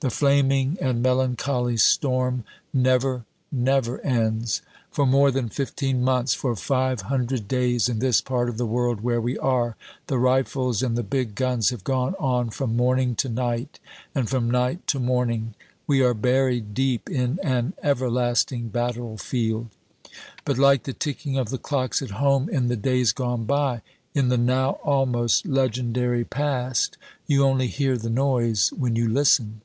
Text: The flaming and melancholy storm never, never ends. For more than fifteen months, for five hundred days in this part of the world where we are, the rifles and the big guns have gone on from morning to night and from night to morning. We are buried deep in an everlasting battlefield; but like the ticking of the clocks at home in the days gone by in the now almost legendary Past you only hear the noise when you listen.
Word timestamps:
The 0.00 0.10
flaming 0.10 0.76
and 0.82 1.02
melancholy 1.02 1.78
storm 1.78 2.44
never, 2.74 3.24
never 3.50 4.02
ends. 4.04 4.60
For 4.90 5.06
more 5.06 5.30
than 5.30 5.48
fifteen 5.48 6.02
months, 6.02 6.34
for 6.34 6.54
five 6.56 7.00
hundred 7.02 7.48
days 7.48 7.88
in 7.88 8.00
this 8.00 8.20
part 8.20 8.50
of 8.50 8.58
the 8.58 8.66
world 8.66 9.00
where 9.00 9.20
we 9.22 9.38
are, 9.38 9.76
the 10.08 10.18
rifles 10.18 10.82
and 10.82 10.94
the 10.94 11.02
big 11.02 11.34
guns 11.34 11.70
have 11.70 11.84
gone 11.84 12.14
on 12.20 12.50
from 12.50 12.76
morning 12.76 13.14
to 13.14 13.30
night 13.30 13.78
and 14.14 14.28
from 14.28 14.50
night 14.50 14.86
to 14.88 15.00
morning. 15.00 15.54
We 15.86 16.02
are 16.02 16.12
buried 16.12 16.74
deep 16.74 17.08
in 17.08 17.38
an 17.42 17.72
everlasting 17.82 18.68
battlefield; 18.68 19.68
but 20.44 20.58
like 20.58 20.82
the 20.82 20.92
ticking 20.92 21.38
of 21.38 21.48
the 21.48 21.56
clocks 21.56 22.02
at 22.02 22.10
home 22.10 22.50
in 22.50 22.68
the 22.68 22.76
days 22.76 23.12
gone 23.12 23.44
by 23.46 23.80
in 24.14 24.28
the 24.28 24.36
now 24.36 24.72
almost 24.84 25.46
legendary 25.46 26.26
Past 26.26 26.98
you 27.26 27.42
only 27.42 27.68
hear 27.68 27.96
the 27.96 28.10
noise 28.10 28.70
when 28.76 28.96
you 28.96 29.08
listen. 29.08 29.62